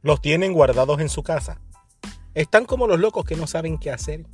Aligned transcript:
Los 0.00 0.20
tienen 0.20 0.52
guardados 0.52 1.00
en 1.00 1.08
su 1.08 1.24
casa. 1.24 1.60
Están 2.34 2.66
como 2.66 2.86
los 2.86 3.00
locos 3.00 3.24
que 3.24 3.34
no 3.34 3.48
saben 3.48 3.78
qué 3.78 3.90
hacer. 3.90 4.26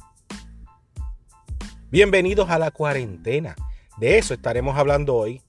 Bienvenidos 1.91 2.51
a 2.51 2.59
la 2.59 2.71
cuarentena. 2.71 3.57
De 3.97 4.19
eso 4.19 4.35
estaremos 4.35 4.77
hablando 4.77 5.15
hoy. 5.15 5.41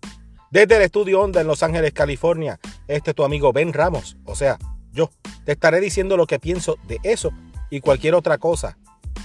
Desde 0.51 0.77
el 0.77 0.83
estudio 0.83 1.19
Onda 1.19 1.41
en 1.41 1.47
Los 1.47 1.63
Ángeles, 1.63 1.91
California, 1.91 2.61
este 2.87 3.11
es 3.11 3.15
tu 3.15 3.25
amigo 3.25 3.51
Ben 3.51 3.73
Ramos. 3.73 4.15
O 4.23 4.35
sea, 4.35 4.57
yo 4.93 5.09
te 5.43 5.51
estaré 5.51 5.81
diciendo 5.81 6.15
lo 6.15 6.27
que 6.27 6.39
pienso 6.39 6.77
de 6.87 6.99
eso 7.03 7.31
y 7.69 7.81
cualquier 7.81 8.15
otra 8.15 8.37
cosa. 8.37 8.77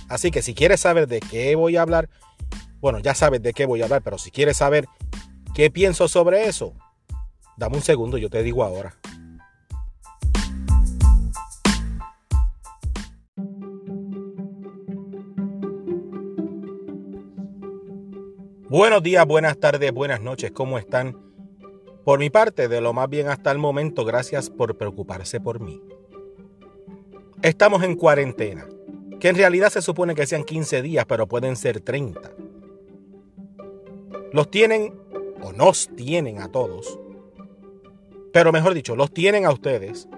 Así 0.08 0.32
que 0.32 0.42
si 0.42 0.54
quieres 0.54 0.80
saber 0.80 1.06
de 1.06 1.20
qué 1.20 1.54
voy 1.54 1.76
a 1.76 1.82
hablar, 1.82 2.08
bueno, 2.80 2.98
ya 2.98 3.14
sabes 3.14 3.40
de 3.42 3.52
qué 3.52 3.64
voy 3.64 3.80
a 3.80 3.84
hablar, 3.84 4.02
pero 4.02 4.18
si 4.18 4.32
quieres 4.32 4.56
saber 4.56 4.88
qué 5.54 5.70
pienso 5.70 6.08
sobre 6.08 6.48
eso, 6.48 6.74
dame 7.56 7.76
un 7.76 7.82
segundo, 7.82 8.18
yo 8.18 8.28
te 8.28 8.42
digo 8.42 8.64
ahora. 8.64 8.96
Buenos 18.70 19.02
días, 19.02 19.26
buenas 19.26 19.58
tardes, 19.58 19.92
buenas 19.92 20.20
noches, 20.20 20.52
¿cómo 20.52 20.78
están? 20.78 21.18
Por 22.04 22.20
mi 22.20 22.30
parte, 22.30 22.68
de 22.68 22.80
lo 22.80 22.92
más 22.92 23.10
bien 23.10 23.26
hasta 23.26 23.50
el 23.50 23.58
momento, 23.58 24.04
gracias 24.04 24.48
por 24.48 24.78
preocuparse 24.78 25.40
por 25.40 25.58
mí. 25.58 25.82
Estamos 27.42 27.82
en 27.82 27.96
cuarentena, 27.96 28.68
que 29.18 29.30
en 29.30 29.34
realidad 29.34 29.70
se 29.70 29.82
supone 29.82 30.14
que 30.14 30.24
sean 30.24 30.44
15 30.44 30.82
días, 30.82 31.04
pero 31.08 31.26
pueden 31.26 31.56
ser 31.56 31.80
30. 31.80 32.30
Los 34.32 34.48
tienen, 34.52 34.94
o 35.42 35.52
nos 35.52 35.88
tienen 35.96 36.40
a 36.40 36.52
todos, 36.52 36.96
pero 38.32 38.52
mejor 38.52 38.74
dicho, 38.74 38.94
los 38.94 39.12
tienen 39.12 39.46
a 39.46 39.50
ustedes 39.50 40.08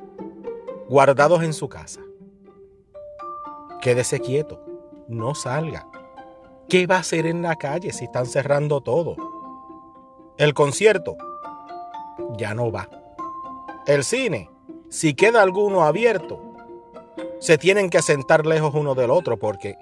guardados 0.90 1.42
en 1.42 1.54
su 1.54 1.70
casa. 1.70 2.02
Quédese 3.80 4.20
quieto, 4.20 4.62
no 5.08 5.34
salga 5.34 5.88
¿Qué 6.72 6.86
va 6.86 6.96
a 6.96 7.00
hacer 7.00 7.26
en 7.26 7.42
la 7.42 7.56
calle 7.56 7.92
si 7.92 8.06
están 8.06 8.24
cerrando 8.24 8.80
todo? 8.80 9.14
El 10.38 10.54
concierto 10.54 11.18
ya 12.38 12.54
no 12.54 12.72
va. 12.72 12.88
El 13.86 14.04
cine, 14.04 14.48
si 14.88 15.12
queda 15.12 15.42
alguno 15.42 15.84
abierto, 15.84 16.40
se 17.40 17.58
tienen 17.58 17.90
que 17.90 18.00
sentar 18.00 18.46
lejos 18.46 18.74
uno 18.74 18.94
del 18.94 19.10
otro 19.10 19.38
porque 19.38 19.76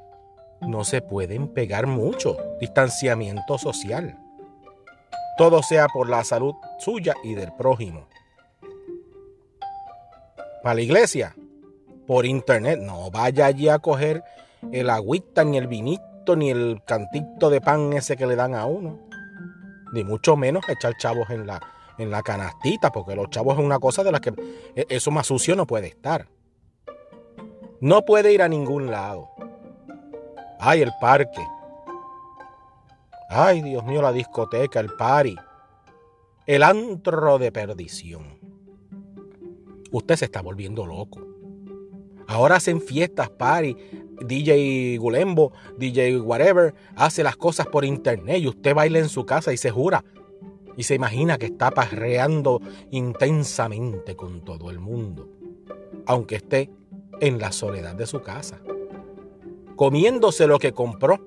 no 0.63 0.83
se 0.83 1.01
pueden 1.01 1.47
pegar 1.55 1.87
mucho. 1.87 2.37
Distanciamiento 2.59 3.57
social. 3.57 4.19
Todo 5.39 5.63
sea 5.63 5.87
por 5.87 6.09
la 6.09 6.25
salud 6.25 6.57
suya 6.81 7.15
y 7.23 7.35
del 7.35 7.53
prójimo. 7.53 8.09
Para 10.65 10.75
la 10.75 10.81
iglesia, 10.81 11.37
por 12.09 12.27
internet, 12.27 12.81
no 12.81 13.13
vaya 13.13 13.47
allí 13.47 13.69
a 13.69 13.79
coger 13.79 14.25
el 14.73 14.91
agüita 14.91 15.45
ni 15.45 15.57
el 15.57 15.69
vinito 15.69 16.10
ni 16.37 16.51
el 16.51 16.83
cantito 16.87 17.51
de 17.51 17.61
pan 17.61 17.93
ese 17.93 18.17
que 18.17 18.27
le 18.27 18.37
dan 18.37 18.55
a 18.55 18.67
uno. 18.67 18.99
Ni 19.93 20.05
mucho 20.05 20.37
menos 20.37 20.69
echar 20.69 20.97
chavos 20.97 21.31
en 21.31 21.47
la, 21.47 21.61
en 21.99 22.11
la 22.11 22.23
canastita, 22.23 22.93
porque 22.93 23.17
los 23.17 23.31
chavos 23.31 23.59
es 23.59 23.65
una 23.65 23.79
cosa 23.79 24.05
de 24.05 24.13
las 24.13 24.21
que 24.21 24.33
e, 24.77 24.87
eso 24.89 25.11
más 25.11 25.27
sucio 25.27 25.57
no 25.57 25.67
puede 25.67 25.89
estar. 25.89 26.29
No 27.81 28.05
puede 28.05 28.33
ir 28.33 28.43
a 28.43 28.49
ningún 28.49 28.91
lado. 28.91 29.31
Ay, 30.59 30.83
el 30.83 30.93
parque. 31.01 31.43
Ay, 33.29 33.63
Dios 33.63 33.85
mío, 33.85 34.03
la 34.03 34.13
discoteca, 34.13 34.81
el 34.81 34.91
party. 34.91 35.37
El 36.47 36.63
antro 36.63 37.39
de 37.39 37.51
perdición. 37.51 38.39
Usted 39.91 40.17
se 40.17 40.27
está 40.27 40.43
volviendo 40.43 40.87
loco. 40.87 41.21
Ahora 42.29 42.57
hacen 42.57 42.81
fiestas, 42.81 43.31
party, 43.31 43.77
DJ 44.21 44.99
Gulembo, 44.99 45.53
DJ 45.79 46.21
whatever, 46.21 46.75
hace 46.97 47.23
las 47.23 47.37
cosas 47.37 47.67
por 47.67 47.85
internet 47.85 48.39
y 48.39 48.49
usted 48.49 48.75
baila 48.75 48.99
en 48.99 49.09
su 49.09 49.25
casa 49.25 49.53
y 49.53 49.57
se 49.57 49.71
jura 49.71 50.05
y 50.77 50.85
se 50.85 50.95
imagina 50.95 51.39
que 51.39 51.47
está 51.47 51.71
parreando 51.71 52.61
intensamente 52.91 54.17
con 54.17 54.45
todo 54.45 54.71
el 54.71 54.79
mundo, 54.79 55.29
aunque 56.07 56.37
esté 56.37 56.71
en 57.21 57.39
la 57.39 57.53
soledad 57.53 57.95
de 57.95 58.07
su 58.07 58.23
casa, 58.23 58.61
comiéndose 59.77 60.47
lo 60.47 60.59
que 60.59 60.73
compró, 60.73 61.21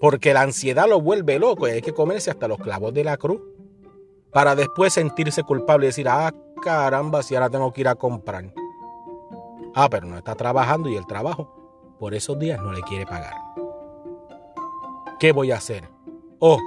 porque 0.00 0.34
la 0.34 0.42
ansiedad 0.42 0.88
lo 0.88 1.00
vuelve 1.00 1.38
loco 1.38 1.66
y 1.66 1.72
hay 1.72 1.82
que 1.82 1.94
comerse 1.94 2.30
hasta 2.30 2.48
los 2.48 2.58
clavos 2.58 2.92
de 2.94 3.04
la 3.04 3.16
cruz, 3.16 3.40
para 4.30 4.54
después 4.54 4.92
sentirse 4.92 5.42
culpable 5.42 5.86
y 5.86 5.88
decir, 5.88 6.08
ah, 6.08 6.32
caramba, 6.62 7.22
si 7.22 7.34
ahora 7.34 7.48
tengo 7.48 7.72
que 7.72 7.80
ir 7.80 7.88
a 7.88 7.94
comprar. 7.94 8.52
Ah, 9.74 9.88
pero 9.90 10.06
no 10.06 10.16
está 10.18 10.34
trabajando 10.34 10.88
y 10.88 10.96
el 10.96 11.06
trabajo 11.06 11.55
por 11.98 12.14
esos 12.14 12.38
días 12.38 12.60
no 12.60 12.72
le 12.72 12.82
quiere 12.82 13.06
pagar. 13.06 13.34
¿Qué 15.18 15.32
voy 15.32 15.50
a 15.50 15.56
hacer? 15.56 15.88
Oh, 16.38 16.58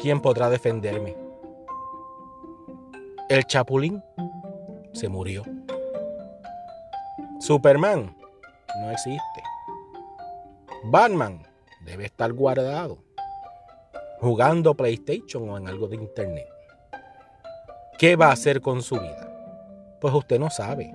¿quién 0.00 0.20
podrá 0.20 0.48
defenderme? 0.48 1.16
El 3.28 3.44
chapulín 3.44 4.02
se 4.92 5.08
murió. 5.08 5.42
Superman 7.40 8.16
no 8.80 8.90
existe. 8.90 9.42
Batman 10.84 11.42
debe 11.84 12.06
estar 12.06 12.32
guardado, 12.32 12.98
jugando 14.20 14.74
PlayStation 14.74 15.48
o 15.48 15.56
en 15.56 15.68
algo 15.68 15.88
de 15.88 15.96
Internet. 15.96 16.46
¿Qué 17.98 18.16
va 18.16 18.26
a 18.26 18.32
hacer 18.32 18.60
con 18.60 18.82
su 18.82 18.96
vida? 18.96 19.28
Pues 20.00 20.12
usted 20.14 20.38
no 20.38 20.50
sabe. 20.50 20.94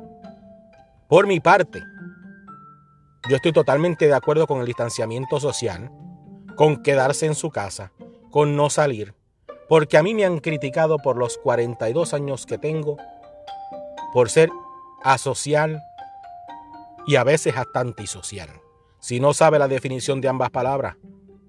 Por 1.07 1.25
mi 1.27 1.39
parte, 1.39 1.81
yo 3.29 3.35
estoy 3.35 3.51
totalmente 3.51 4.07
de 4.07 4.13
acuerdo 4.13 4.47
con 4.47 4.59
el 4.59 4.65
distanciamiento 4.65 5.39
social, 5.39 5.91
con 6.55 6.81
quedarse 6.81 7.25
en 7.25 7.35
su 7.35 7.49
casa, 7.49 7.91
con 8.31 8.55
no 8.55 8.69
salir, 8.69 9.13
porque 9.67 9.97
a 9.97 10.03
mí 10.03 10.13
me 10.13 10.25
han 10.25 10.39
criticado 10.39 10.97
por 10.97 11.17
los 11.17 11.37
42 11.37 12.13
años 12.13 12.45
que 12.45 12.57
tengo, 12.57 12.97
por 14.13 14.29
ser 14.29 14.49
asocial 15.03 15.81
y 17.05 17.15
a 17.15 17.23
veces 17.23 17.55
hasta 17.57 17.79
antisocial. 17.79 18.49
Si 18.99 19.19
no 19.19 19.33
sabe 19.33 19.59
la 19.59 19.67
definición 19.67 20.21
de 20.21 20.27
ambas 20.27 20.49
palabras, 20.49 20.97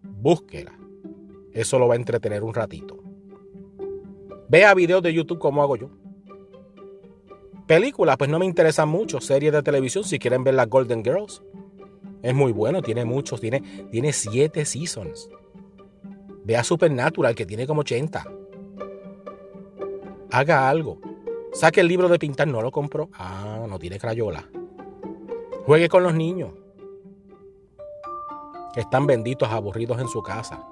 búsquela. 0.02 0.78
Eso 1.52 1.78
lo 1.78 1.88
va 1.88 1.94
a 1.94 1.96
entretener 1.96 2.44
un 2.44 2.54
ratito. 2.54 2.96
Vea 4.48 4.74
videos 4.74 5.02
de 5.02 5.12
YouTube 5.12 5.38
como 5.38 5.62
hago 5.62 5.76
yo. 5.76 5.90
Películas, 7.66 8.16
pues 8.16 8.30
no 8.30 8.38
me 8.38 8.46
interesan 8.46 8.88
mucho. 8.88 9.20
Series 9.20 9.52
de 9.52 9.62
televisión, 9.62 10.04
si 10.04 10.18
quieren 10.18 10.44
ver 10.44 10.54
las 10.54 10.68
Golden 10.68 11.04
Girls. 11.04 11.42
Es 12.22 12.34
muy 12.34 12.52
bueno, 12.52 12.82
tiene 12.82 13.04
muchos, 13.04 13.40
tiene, 13.40 13.60
tiene 13.90 14.12
siete 14.12 14.64
seasons. 14.64 15.30
Vea 16.44 16.64
Supernatural, 16.64 17.34
que 17.34 17.46
tiene 17.46 17.66
como 17.66 17.82
80. 17.82 18.24
Haga 20.30 20.68
algo. 20.68 21.00
Saque 21.52 21.80
el 21.80 21.88
libro 21.88 22.08
de 22.08 22.18
pintar, 22.18 22.48
no 22.48 22.60
lo 22.60 22.70
compró. 22.70 23.08
Ah, 23.14 23.66
no 23.68 23.78
tiene 23.78 23.98
crayola. 23.98 24.48
Juegue 25.66 25.88
con 25.88 26.02
los 26.02 26.14
niños. 26.14 26.52
Que 28.74 28.80
están 28.80 29.06
benditos, 29.06 29.48
aburridos 29.48 30.00
en 30.00 30.08
su 30.08 30.22
casa. 30.22 30.66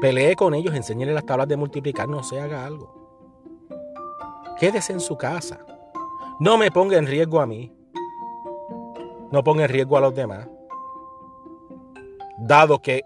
Pelee 0.00 0.34
con 0.34 0.54
ellos, 0.54 0.74
enséñele 0.74 1.12
las 1.12 1.26
tablas 1.26 1.48
de 1.48 1.56
multiplicar, 1.56 2.08
no 2.08 2.22
se 2.22 2.40
haga 2.40 2.64
algo. 2.64 3.68
Quédese 4.58 4.92
en 4.92 5.00
su 5.00 5.16
casa. 5.16 5.64
No 6.38 6.56
me 6.56 6.70
ponga 6.70 6.96
en 6.96 7.06
riesgo 7.06 7.40
a 7.40 7.46
mí 7.46 7.72
no 9.32 9.44
ponga 9.44 9.64
en 9.64 9.70
riesgo 9.70 9.96
a 9.96 10.00
los 10.00 10.14
demás. 10.14 10.48
Dado 12.38 12.80
que 12.80 13.02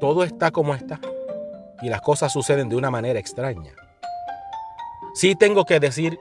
todo 0.00 0.24
está 0.24 0.50
como 0.50 0.74
está 0.74 1.00
y 1.82 1.88
las 1.88 2.00
cosas 2.00 2.32
suceden 2.32 2.68
de 2.68 2.76
una 2.76 2.90
manera 2.90 3.18
extraña. 3.18 3.72
Sí 5.14 5.34
tengo 5.34 5.64
que 5.64 5.80
decir 5.80 6.18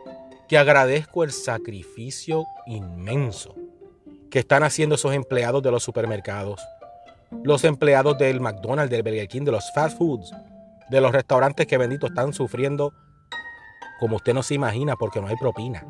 que 0.47 0.57
agradezco 0.57 1.23
el 1.23 1.31
sacrificio 1.31 2.45
inmenso 2.65 3.55
que 4.29 4.39
están 4.39 4.63
haciendo 4.63 4.95
esos 4.95 5.13
empleados 5.13 5.63
de 5.63 5.71
los 5.71 5.83
supermercados, 5.83 6.61
los 7.43 7.63
empleados 7.63 8.17
del 8.17 8.41
McDonald's, 8.41 8.91
del 8.91 9.03
Burger 9.03 9.27
King, 9.27 9.43
de 9.43 9.51
los 9.51 9.71
fast 9.73 9.97
foods, 9.97 10.31
de 10.89 10.99
los 10.99 11.11
restaurantes 11.11 11.67
que 11.67 11.77
bendito 11.77 12.07
están 12.07 12.33
sufriendo 12.33 12.93
como 13.99 14.17
usted 14.17 14.33
no 14.33 14.43
se 14.43 14.55
imagina 14.55 14.95
porque 14.95 15.21
no 15.21 15.27
hay 15.27 15.35
propina. 15.35 15.85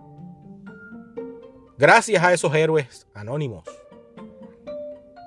Gracias 1.82 2.24
a 2.24 2.32
esos 2.32 2.54
héroes 2.54 3.08
anónimos 3.16 3.64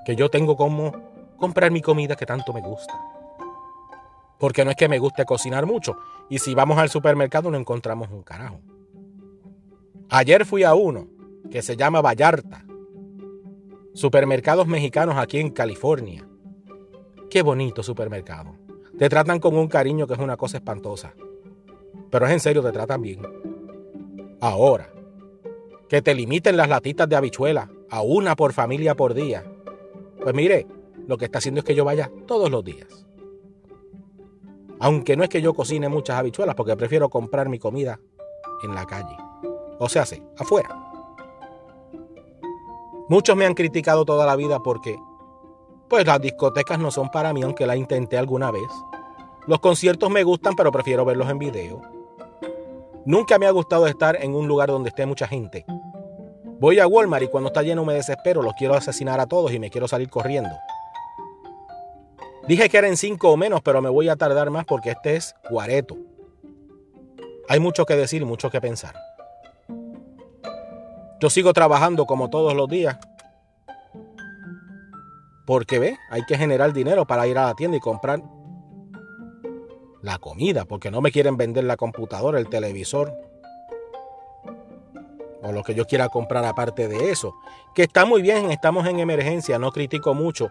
que 0.07 0.15
yo 0.15 0.31
tengo 0.31 0.57
como 0.57 0.93
comprar 1.37 1.73
mi 1.73 1.83
comida 1.83 2.15
que 2.15 2.27
tanto 2.27 2.53
me 2.53 2.61
gusta. 2.61 2.95
Porque 4.39 4.65
no 4.65 4.71
es 4.71 4.77
que 4.77 4.89
me 4.89 5.01
guste 5.01 5.25
cocinar 5.25 5.67
mucho. 5.67 5.97
Y 6.31 6.39
si 6.39 6.55
vamos 6.55 6.79
al 6.79 6.91
supermercado 6.91 7.51
no 7.51 7.59
encontramos 7.59 8.09
un 8.09 8.23
carajo. 8.23 8.61
Ayer 10.11 10.47
fui 10.47 10.63
a 10.63 10.75
uno 10.75 11.09
que 11.51 11.61
se 11.61 11.77
llama 11.77 12.01
Vallarta. 12.01 12.65
Supermercados 13.93 14.69
mexicanos 14.69 15.17
aquí 15.17 15.41
en 15.41 15.51
California. 15.51 16.25
Qué 17.31 17.43
bonito 17.43 17.83
supermercado. 17.83 18.55
Te 18.97 19.09
tratan 19.09 19.41
con 19.41 19.57
un 19.57 19.67
cariño 19.67 20.07
que 20.07 20.15
es 20.15 20.21
una 20.21 20.37
cosa 20.37 20.59
espantosa. 20.59 21.15
Pero 22.11 22.27
es 22.27 22.33
en 22.33 22.39
serio, 22.39 22.63
te 22.63 22.71
tratan 22.71 23.03
bien. 23.03 23.23
Ahora, 24.41 24.95
que 25.95 26.03
te 26.03 26.13
limiten 26.13 26.57
las 26.57 26.69
latitas 26.69 27.09
de 27.09 27.15
habichuela 27.15 27.71
a 27.89 28.03
una 28.03 28.35
por 28.35 28.53
familia 28.53 28.97
por 28.97 29.15
día. 29.15 29.45
Pues 30.21 30.35
mire, 30.35 30.67
lo 31.07 31.17
que 31.17 31.27
está 31.27 31.39
haciendo 31.39 31.61
es 31.61 31.65
que 31.65 31.77
yo 31.77 31.85
vaya 31.85 32.11
todos 32.27 32.51
los 32.51 32.65
días. 32.65 33.07
Aunque 34.81 35.17
no 35.17 35.23
es 35.23 35.29
que 35.29 35.41
yo 35.41 35.55
cocine 35.55 35.89
muchas 35.89 36.19
habichuelas, 36.19 36.57
porque 36.57 36.75
prefiero 36.75 37.09
comprar 37.09 37.49
mi 37.49 37.61
comida 37.61 38.01
en 38.65 38.75
la 38.75 38.85
calle. 38.87 39.17
O 39.79 39.89
sea, 39.89 40.05
sí, 40.05 40.21
afuera. 40.37 40.69
Muchos 43.09 43.37
me 43.37 43.47
han 43.47 43.55
criticado 43.55 44.05
toda 44.05 44.27
la 44.27 44.35
vida 44.35 44.59
porque, 44.65 44.99
pues 45.89 46.05
las 46.05 46.21
discotecas 46.21 46.77
no 46.77 46.91
son 46.91 47.09
para 47.09 47.33
mí, 47.33 47.43
aunque 47.43 47.69
la 47.69 47.77
intenté 47.77 48.19
alguna 48.19 48.51
vez. 48.51 48.69
Los 49.47 49.61
conciertos 49.61 50.11
me 50.11 50.25
gustan, 50.25 50.57
pero 50.57 50.73
prefiero 50.73 51.05
verlos 51.05 51.31
en 51.31 51.39
video. 51.39 51.94
Nunca 53.07 53.39
me 53.39 53.47
ha 53.47 53.51
gustado 53.51 53.87
estar 53.87 54.17
en 54.23 54.35
un 54.35 54.49
lugar 54.49 54.69
donde 54.69 54.89
esté 54.89 55.05
mucha 55.05 55.27
gente. 55.27 55.67
Voy 56.59 56.79
a 56.79 56.87
Walmart 56.87 57.25
y 57.25 57.29
cuando 57.29 57.49
está 57.49 57.63
lleno 57.63 57.85
me 57.85 57.95
desespero, 57.95 58.43
los 58.43 58.55
quiero 58.55 58.75
asesinar 58.75 59.21
a 59.21 59.27
todos 59.27 59.53
y 59.53 59.59
me 59.59 59.69
quiero 59.71 59.87
salir 59.87 60.09
corriendo. 60.09 60.51
Dije 62.49 62.69
que 62.69 62.79
eran 62.79 62.97
cinco 62.97 63.31
o 63.31 63.37
menos, 63.37 63.61
pero 63.63 63.83
me 63.83 63.91
voy 63.91 64.09
a 64.09 64.17
tardar 64.17 64.51
más 64.51 64.65
porque 64.65 64.91
este 64.91 65.17
es 65.17 65.35
Guareto. 65.51 65.97
Hay 67.49 67.61
mucho 67.61 67.85
que 67.85 67.97
decir 67.97 68.25
mucho 68.25 68.51
que 68.51 68.61
pensar. 68.61 68.95
Yo 71.21 71.29
sigo 71.29 71.53
trabajando 71.53 72.07
como 72.07 72.31
todos 72.31 72.55
los 72.55 72.69
días. 72.69 72.99
Porque 75.47 75.79
ve, 75.79 75.99
hay 76.11 76.23
que 76.25 76.39
generar 76.39 76.73
dinero 76.73 77.07
para 77.07 77.27
ir 77.27 77.37
a 77.37 77.47
la 77.47 77.55
tienda 77.55 77.77
y 77.77 77.81
comprar 77.81 78.23
la 80.05 80.19
comida, 80.19 80.67
porque 80.67 80.91
no 80.91 81.01
me 81.01 81.11
quieren 81.11 81.39
vender 81.39 81.65
la 81.65 81.79
computadora, 81.79 82.39
el 82.39 82.51
televisor, 82.51 83.15
o 85.43 85.51
lo 85.51 85.63
que 85.63 85.75
yo 85.75 85.87
quiera 85.87 86.11
comprar 86.11 86.45
aparte 86.45 86.89
de 86.89 87.11
eso. 87.11 87.35
Que 87.75 87.85
está 87.85 88.05
muy 88.05 88.21
bien, 88.21 88.51
estamos 88.51 88.87
en 88.87 89.01
emergencia, 89.01 89.59
no 89.59 89.73
critico 89.73 90.13
mucho, 90.13 90.51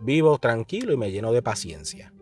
vivo 0.00 0.36
tranquilo 0.38 0.92
y 0.92 0.96
me 0.96 1.12
lleno 1.12 1.30
de 1.30 1.42
paciencia. 1.42 2.12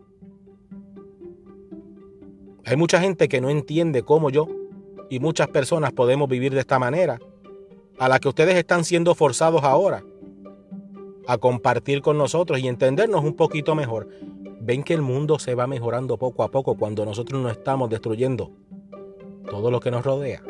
Hay 2.63 2.75
mucha 2.75 2.99
gente 3.01 3.27
que 3.27 3.41
no 3.41 3.49
entiende 3.49 4.03
cómo 4.03 4.29
yo 4.29 4.47
y 5.09 5.19
muchas 5.19 5.47
personas 5.47 5.93
podemos 5.93 6.29
vivir 6.29 6.53
de 6.53 6.59
esta 6.59 6.77
manera, 6.77 7.17
a 7.97 8.07
la 8.07 8.19
que 8.19 8.27
ustedes 8.27 8.55
están 8.55 8.83
siendo 8.83 9.15
forzados 9.15 9.63
ahora 9.63 10.03
a 11.25 11.39
compartir 11.39 12.03
con 12.03 12.19
nosotros 12.19 12.59
y 12.59 12.67
entendernos 12.67 13.23
un 13.23 13.33
poquito 13.33 13.73
mejor 13.73 14.09
ven 14.67 14.83
que 14.83 14.93
el 14.93 15.01
mundo 15.01 15.39
se 15.39 15.55
va 15.55 15.65
mejorando 15.65 16.17
poco 16.17 16.43
a 16.43 16.51
poco 16.51 16.75
cuando 16.75 17.05
nosotros 17.05 17.41
no 17.41 17.49
estamos 17.49 17.89
destruyendo 17.89 18.51
todo 19.49 19.71
lo 19.71 19.79
que 19.79 19.89
nos 19.89 20.05
rodea. 20.05 20.43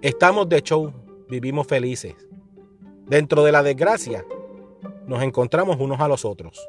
Estamos 0.00 0.48
de 0.48 0.62
show, 0.62 0.92
vivimos 1.28 1.66
felices. 1.66 2.14
Dentro 3.06 3.42
de 3.42 3.50
la 3.50 3.64
desgracia, 3.64 4.24
nos 5.08 5.24
encontramos 5.24 5.78
unos 5.80 5.98
a 5.98 6.06
los 6.06 6.24
otros. 6.24 6.68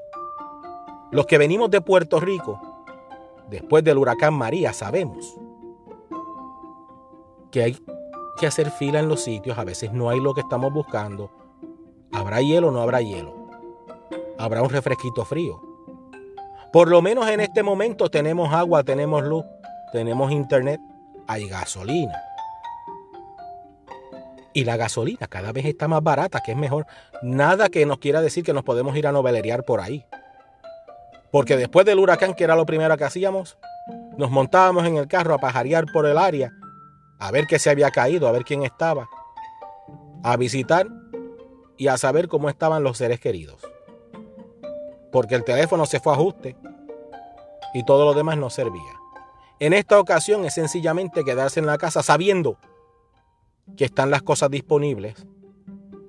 Los 1.12 1.28
que 1.28 1.38
venimos 1.38 1.70
de 1.70 1.80
Puerto 1.80 2.20
Rico, 2.20 2.60
después 3.52 3.84
del 3.84 4.00
huracán 4.00 4.34
María, 4.34 4.74
sabemos 4.74 5.40
que 7.52 7.62
hay 7.62 7.78
que 8.40 8.48
hacer 8.48 8.72
fila 8.72 9.00
en 9.00 9.10
los 9.10 9.22
sitios, 9.22 9.60
a 9.60 9.64
veces 9.64 9.94
no 9.94 10.10
hay 10.10 10.20
lo 10.20 10.34
que 10.34 10.42
estamos 10.42 10.74
buscando. 10.74 11.30
¿Habrá 12.12 12.42
hielo 12.42 12.70
o 12.70 12.72
no 12.72 12.82
habrá 12.82 13.00
hielo? 13.00 13.36
¿Habrá 14.40 14.64
un 14.64 14.70
refresquito 14.72 15.24
frío? 15.24 15.69
Por 16.72 16.88
lo 16.88 17.02
menos 17.02 17.28
en 17.28 17.40
este 17.40 17.64
momento 17.64 18.10
tenemos 18.10 18.54
agua, 18.54 18.84
tenemos 18.84 19.24
luz, 19.24 19.44
tenemos 19.92 20.32
internet, 20.32 20.80
hay 21.28 21.48
gasolina. 21.48 22.22
Y 24.54 24.66
la 24.66 24.78
gasolina 24.78 25.26
cada 25.28 25.52
vez 25.52 25.66
está 25.66 25.88
más 25.88 26.04
barata, 26.04 26.42
que 26.42 26.52
es 26.52 26.58
mejor. 26.58 26.86
Nada 27.24 27.70
que 27.70 27.86
nos 27.88 27.98
quiera 27.98 28.22
decir 28.22 28.44
que 28.44 28.54
nos 28.54 28.64
podemos 28.64 28.96
ir 28.96 29.08
a 29.08 29.12
novelerear 29.12 29.64
por 29.64 29.80
ahí. 29.80 30.06
Porque 31.32 31.58
después 31.58 31.88
del 31.88 31.98
huracán, 31.98 32.36
que 32.36 32.44
era 32.44 32.56
lo 32.56 32.68
primero 32.68 32.96
que 32.98 33.04
hacíamos, 33.04 33.58
nos 34.18 34.30
montábamos 34.30 34.86
en 34.86 34.98
el 34.98 35.08
carro 35.08 35.34
a 35.34 35.40
pajarear 35.40 35.86
por 35.92 36.06
el 36.06 36.20
área, 36.20 36.52
a 37.20 37.32
ver 37.32 37.48
qué 37.48 37.58
se 37.58 37.72
había 37.72 37.90
caído, 37.90 38.28
a 38.28 38.32
ver 38.32 38.44
quién 38.44 38.62
estaba, 38.64 39.10
a 40.24 40.38
visitar 40.38 40.88
y 41.78 41.88
a 41.88 41.98
saber 41.98 42.28
cómo 42.28 42.48
estaban 42.50 42.84
los 42.84 42.98
seres 42.98 43.20
queridos 43.20 43.62
porque 45.12 45.36
el 45.36 45.44
teléfono 45.44 45.86
se 45.86 46.00
fue 46.00 46.14
a 46.14 46.16
ajuste 46.16 46.56
y 47.74 47.84
todo 47.84 48.06
lo 48.06 48.14
demás 48.14 48.38
no 48.38 48.50
servía. 48.50 49.00
En 49.60 49.74
esta 49.74 50.00
ocasión 50.00 50.46
es 50.46 50.54
sencillamente 50.54 51.24
quedarse 51.24 51.60
en 51.60 51.66
la 51.66 51.78
casa 51.78 52.02
sabiendo 52.02 52.58
que 53.76 53.86
están 53.86 54.10
las 54.10 54.22
cosas 54.22 54.50
disponibles. 54.50 55.26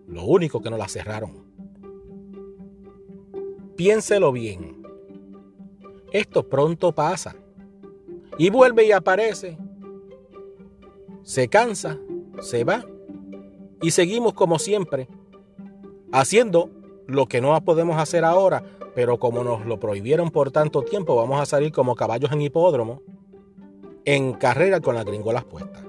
Lo 0.07 0.25
único 0.25 0.61
que 0.61 0.71
no 0.71 0.77
las 0.77 0.93
cerraron. 0.93 1.45
Piénselo 3.77 4.33
bien. 4.33 4.83
Esto 6.13 6.49
pronto 6.49 6.93
pasa. 6.93 7.35
Y 8.39 8.51
vuelve 8.51 8.87
y 8.87 8.93
aparece. 8.93 9.59
Se 11.23 11.49
cansa, 11.49 11.99
se 12.41 12.65
va. 12.65 12.85
Y 13.83 13.93
seguimos 13.93 14.35
como 14.35 14.59
siempre, 14.59 15.09
haciendo 16.13 16.71
lo 17.07 17.27
que 17.27 17.41
no 17.41 17.59
podemos 17.65 17.99
hacer 17.99 18.25
ahora, 18.25 18.63
pero 18.95 19.19
como 19.19 19.45
nos 19.45 19.67
lo 19.67 19.79
prohibieron 19.79 20.31
por 20.31 20.51
tanto 20.51 20.83
tiempo, 20.83 21.17
vamos 21.17 21.41
a 21.41 21.47
salir 21.47 21.73
como 21.73 21.95
caballos 21.95 22.33
en 22.33 22.43
hipódromo, 22.43 23.03
en 24.05 24.33
carrera 24.33 24.81
con 24.81 24.95
las 24.95 25.05
gringolas 25.05 25.45
puestas. 25.45 25.85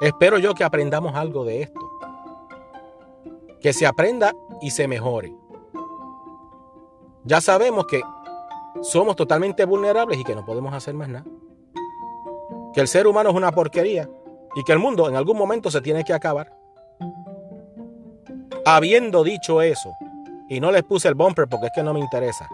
Espero 0.00 0.38
yo 0.38 0.54
que 0.54 0.64
aprendamos 0.64 1.14
algo 1.14 1.44
de 1.44 1.62
esto. 1.62 1.80
Que 3.60 3.72
se 3.72 3.86
aprenda 3.86 4.32
y 4.60 4.70
se 4.70 4.86
mejore. 4.86 5.34
Ya 7.24 7.40
sabemos 7.40 7.86
que 7.86 8.00
somos 8.82 9.16
totalmente 9.16 9.64
vulnerables 9.64 10.18
y 10.18 10.24
que 10.24 10.36
no 10.36 10.44
podemos 10.44 10.72
hacer 10.72 10.94
más 10.94 11.08
nada. 11.08 11.24
Que 12.72 12.80
el 12.80 12.88
ser 12.88 13.06
humano 13.06 13.30
es 13.30 13.36
una 13.36 13.50
porquería 13.50 14.08
y 14.54 14.62
que 14.62 14.72
el 14.72 14.78
mundo 14.78 15.08
en 15.08 15.16
algún 15.16 15.36
momento 15.36 15.70
se 15.70 15.80
tiene 15.80 16.04
que 16.04 16.12
acabar. 16.12 16.52
Habiendo 18.64 19.24
dicho 19.24 19.62
eso, 19.62 19.90
y 20.48 20.60
no 20.60 20.70
les 20.70 20.82
puse 20.82 21.08
el 21.08 21.14
bumper 21.14 21.48
porque 21.48 21.66
es 21.66 21.72
que 21.74 21.82
no 21.82 21.92
me 21.92 22.00
interesa. 22.00 22.48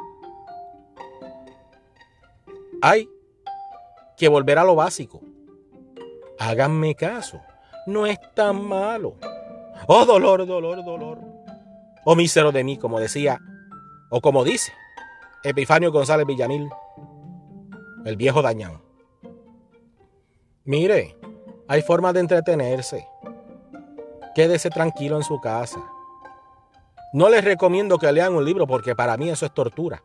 Hay 2.83 3.09
que 4.16 4.28
volver 4.28 4.59
a 4.59 4.64
lo 4.64 4.75
básico. 4.75 5.21
Háganme 6.38 6.95
caso. 6.95 7.40
No 7.87 8.07
es 8.07 8.19
tan 8.35 8.64
malo. 8.66 9.14
Oh, 9.87 10.04
dolor, 10.04 10.47
dolor, 10.47 10.85
dolor. 10.85 11.19
Oh, 12.04 12.14
mísero 12.14 12.52
de 12.52 12.64
mí, 12.64 12.76
como 12.76 13.00
decía, 13.00 13.38
o 14.11 14.21
como 14.21 14.45
dice 14.45 14.73
Epifanio 15.42 15.90
González 15.90 16.26
Villamil, 16.26 16.69
el 18.04 18.16
viejo 18.16 18.42
dañado. 18.42 18.83
Mire, 20.64 21.16
hay 21.69 21.83
formas 21.83 22.14
de 22.14 22.21
entretenerse. 22.21 23.07
Quédese 24.35 24.71
tranquilo 24.71 25.16
en 25.16 25.23
su 25.23 25.40
casa. 25.40 25.80
No 27.14 27.28
les 27.28 27.44
recomiendo 27.44 27.97
que 27.97 28.11
lean 28.11 28.35
un 28.35 28.44
libro 28.44 28.66
porque 28.66 28.97
para 28.97 29.16
mí 29.16 29.30
eso 29.30 29.47
es 29.47 29.54
tortura. 29.54 30.02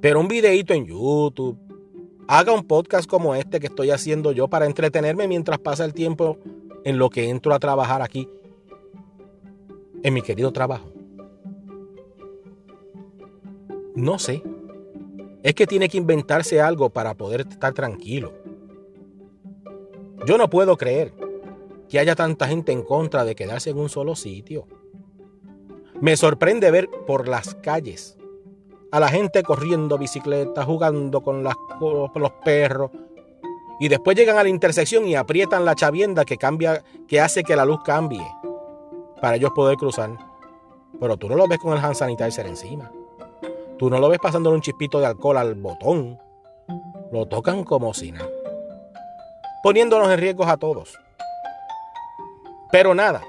Pero 0.00 0.20
un 0.20 0.28
videíto 0.28 0.72
en 0.74 0.86
YouTube, 0.86 1.58
haga 2.28 2.52
un 2.52 2.62
podcast 2.68 3.10
como 3.10 3.34
este 3.34 3.58
que 3.58 3.66
estoy 3.66 3.90
haciendo 3.90 4.30
yo 4.30 4.46
para 4.46 4.66
entretenerme 4.66 5.26
mientras 5.26 5.58
pasa 5.58 5.84
el 5.84 5.92
tiempo 5.92 6.38
en 6.84 6.98
lo 6.98 7.10
que 7.10 7.28
entro 7.28 7.52
a 7.52 7.58
trabajar 7.58 8.00
aquí, 8.00 8.28
en 10.04 10.14
mi 10.14 10.22
querido 10.22 10.52
trabajo. 10.52 10.88
No 13.96 14.20
sé. 14.20 14.40
Es 15.42 15.54
que 15.54 15.66
tiene 15.66 15.88
que 15.88 15.98
inventarse 15.98 16.60
algo 16.60 16.90
para 16.90 17.14
poder 17.14 17.40
estar 17.40 17.74
tranquilo. 17.74 18.32
Yo 20.26 20.38
no 20.38 20.48
puedo 20.48 20.76
creer 20.76 21.12
que 21.88 21.98
haya 21.98 22.14
tanta 22.14 22.46
gente 22.46 22.70
en 22.70 22.84
contra 22.84 23.24
de 23.24 23.34
quedarse 23.34 23.70
en 23.70 23.78
un 23.78 23.88
solo 23.88 24.14
sitio. 24.14 24.68
Me 26.02 26.16
sorprende 26.16 26.72
ver 26.72 26.90
por 27.06 27.28
las 27.28 27.54
calles 27.54 28.18
a 28.90 28.98
la 28.98 29.06
gente 29.08 29.44
corriendo 29.44 29.98
bicicleta, 29.98 30.64
jugando 30.64 31.22
con, 31.22 31.44
las, 31.44 31.54
los 31.80 32.32
perros. 32.44 32.90
Y 33.78 33.86
después 33.86 34.16
llegan 34.16 34.36
a 34.36 34.42
la 34.42 34.48
intersección 34.48 35.06
y 35.06 35.14
aprietan 35.14 35.64
la 35.64 35.76
chavienda 35.76 36.24
que 36.24 36.38
cambia, 36.38 36.82
que 37.06 37.20
hace 37.20 37.44
que 37.44 37.54
la 37.54 37.64
luz 37.64 37.84
cambie 37.84 38.26
para 39.20 39.36
ellos 39.36 39.52
poder 39.54 39.76
cruzar. 39.76 40.10
Pero 40.98 41.16
tú 41.16 41.28
no 41.28 41.36
lo 41.36 41.46
ves 41.46 41.60
con 41.60 41.72
el 41.72 41.84
hand 41.84 41.94
sanitizer 41.94 42.48
encima. 42.48 42.90
Tú 43.78 43.88
no 43.88 44.00
lo 44.00 44.08
ves 44.08 44.18
pasándole 44.20 44.56
un 44.56 44.62
chispito 44.62 44.98
de 44.98 45.06
alcohol 45.06 45.36
al 45.36 45.54
botón. 45.54 46.18
Lo 47.12 47.26
tocan 47.26 47.62
como 47.62 47.94
si 47.94 48.10
nada. 48.10 48.28
Poniéndonos 49.62 50.10
en 50.10 50.18
riesgo 50.18 50.42
a 50.46 50.56
todos. 50.56 50.98
Pero 52.72 52.92
nada, 52.92 53.22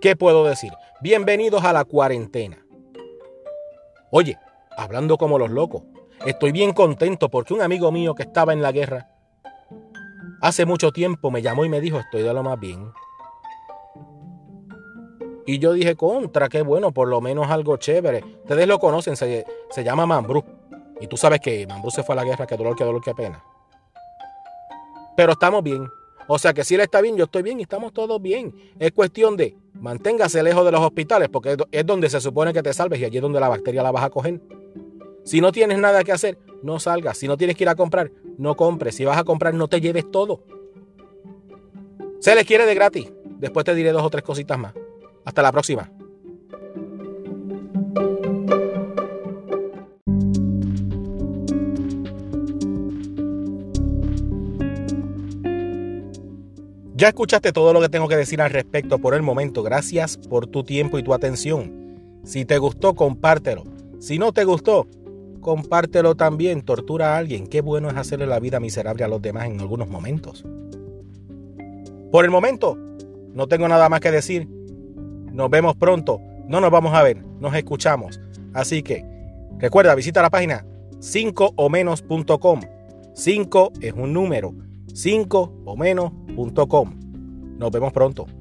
¿Qué 0.00 0.14
puedo 0.14 0.44
decir? 0.44 0.72
Bienvenidos 1.00 1.64
a 1.64 1.72
la 1.72 1.84
cuarentena. 1.84 2.64
Oye, 4.12 4.38
hablando 4.76 5.18
como 5.18 5.40
los 5.40 5.50
locos, 5.50 5.82
estoy 6.24 6.52
bien 6.52 6.72
contento 6.72 7.28
porque 7.28 7.52
un 7.52 7.62
amigo 7.62 7.90
mío 7.90 8.14
que 8.14 8.22
estaba 8.22 8.52
en 8.52 8.62
la 8.62 8.70
guerra 8.70 9.10
hace 10.40 10.64
mucho 10.66 10.92
tiempo 10.92 11.32
me 11.32 11.42
llamó 11.42 11.64
y 11.64 11.68
me 11.68 11.80
dijo, 11.80 11.98
estoy 11.98 12.22
de 12.22 12.32
lo 12.32 12.44
más 12.44 12.60
bien. 12.60 12.92
Y 15.46 15.58
yo 15.58 15.72
dije, 15.72 15.96
contra, 15.96 16.48
qué 16.48 16.62
bueno, 16.62 16.92
por 16.92 17.08
lo 17.08 17.20
menos 17.20 17.50
algo 17.50 17.76
chévere. 17.76 18.22
Ustedes 18.42 18.68
lo 18.68 18.78
conocen, 18.78 19.16
se, 19.16 19.44
llama 19.82 20.06
Mambrú. 20.06 20.44
Y 21.00 21.08
tú 21.08 21.16
sabes 21.16 21.40
que 21.40 21.66
Mambrú 21.66 21.90
se 21.90 22.04
fue 22.04 22.12
a 22.12 22.16
la 22.16 22.24
guerra, 22.24 22.46
qué 22.46 22.56
dolor, 22.56 22.76
qué 22.76 22.84
dolor, 22.84 23.02
qué 23.02 23.14
pena. 23.16 23.42
Pero 25.16 25.32
estamos 25.32 25.64
bien. 25.64 25.88
O 26.28 26.38
sea 26.38 26.52
que 26.52 26.62
si 26.62 26.74
él 26.74 26.82
está 26.82 27.00
bien, 27.00 27.16
yo 27.16 27.24
estoy 27.24 27.42
bien 27.42 27.58
y 27.58 27.62
estamos 27.62 27.92
todos 27.92 28.20
bien. 28.20 28.54
Es 28.78 28.92
cuestión 28.92 29.36
de 29.36 29.56
manténgase 29.80 30.42
lejos 30.42 30.64
de 30.64 30.72
los 30.72 30.80
hospitales 30.80 31.28
porque 31.28 31.56
es 31.70 31.86
donde 31.86 32.10
se 32.10 32.20
supone 32.20 32.52
que 32.52 32.62
te 32.62 32.72
salves 32.72 33.00
y 33.00 33.04
allí 33.04 33.16
es 33.16 33.22
donde 33.22 33.40
la 33.40 33.48
bacteria 33.48 33.82
la 33.82 33.90
vas 33.90 34.04
a 34.04 34.10
coger. 34.10 34.40
Si 35.24 35.40
no 35.40 35.52
tienes 35.52 35.78
nada 35.78 36.04
que 36.04 36.12
hacer, 36.12 36.38
no 36.62 36.80
salgas. 36.80 37.18
Si 37.18 37.28
no 37.28 37.36
tienes 37.36 37.56
que 37.56 37.64
ir 37.64 37.68
a 37.68 37.74
comprar, 37.74 38.10
no 38.38 38.56
compres. 38.56 38.94
Si 38.94 39.04
vas 39.04 39.18
a 39.18 39.24
comprar, 39.24 39.54
no 39.54 39.68
te 39.68 39.80
lleves 39.80 40.10
todo. 40.10 40.42
Se 42.20 42.34
les 42.34 42.44
quiere 42.44 42.66
de 42.66 42.74
gratis. 42.74 43.12
Después 43.38 43.64
te 43.64 43.74
diré 43.74 43.92
dos 43.92 44.02
o 44.02 44.10
tres 44.10 44.24
cositas 44.24 44.58
más. 44.58 44.74
Hasta 45.24 45.42
la 45.42 45.52
próxima. 45.52 45.90
Ya 56.98 57.06
escuchaste 57.06 57.52
todo 57.52 57.72
lo 57.72 57.80
que 57.80 57.88
tengo 57.88 58.08
que 58.08 58.16
decir 58.16 58.42
al 58.42 58.50
respecto 58.50 58.98
por 58.98 59.14
el 59.14 59.22
momento. 59.22 59.62
Gracias 59.62 60.16
por 60.16 60.48
tu 60.48 60.64
tiempo 60.64 60.98
y 60.98 61.04
tu 61.04 61.14
atención. 61.14 62.20
Si 62.24 62.44
te 62.44 62.58
gustó, 62.58 62.96
compártelo. 62.96 63.62
Si 64.00 64.18
no 64.18 64.32
te 64.32 64.42
gustó, 64.42 64.88
compártelo 65.40 66.16
también. 66.16 66.62
Tortura 66.62 67.14
a 67.14 67.18
alguien. 67.18 67.46
Qué 67.46 67.60
bueno 67.60 67.88
es 67.88 67.96
hacerle 67.96 68.26
la 68.26 68.40
vida 68.40 68.58
miserable 68.58 69.04
a 69.04 69.08
los 69.08 69.22
demás 69.22 69.46
en 69.46 69.60
algunos 69.60 69.88
momentos. 69.88 70.44
Por 72.10 72.24
el 72.24 72.32
momento, 72.32 72.76
no 73.32 73.46
tengo 73.46 73.68
nada 73.68 73.88
más 73.88 74.00
que 74.00 74.10
decir. 74.10 74.48
Nos 75.30 75.50
vemos 75.50 75.76
pronto. 75.76 76.20
No 76.48 76.60
nos 76.60 76.72
vamos 76.72 76.94
a 76.94 77.04
ver, 77.04 77.22
nos 77.38 77.54
escuchamos. 77.54 78.20
Así 78.54 78.82
que 78.82 79.04
recuerda, 79.60 79.94
visita 79.94 80.20
la 80.20 80.30
página 80.30 80.66
5 80.98 81.52
o 81.54 81.68
menos.com. 81.68 82.60
5 83.14 83.72
es 83.82 83.92
un 83.92 84.12
número 84.12 84.52
5 84.94 85.62
o 85.64 85.76
menos.com. 85.76 86.84
Nos 87.58 87.70
vemos 87.70 87.92
pronto. 87.92 88.37